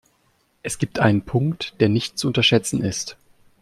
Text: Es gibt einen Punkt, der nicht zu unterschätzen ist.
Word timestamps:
Es 0.63 0.79
gibt 0.79 0.97
einen 0.97 1.21
Punkt, 1.25 1.75
der 1.79 1.87
nicht 1.87 2.17
zu 2.17 2.25
unterschätzen 2.25 2.81
ist. 2.83 3.17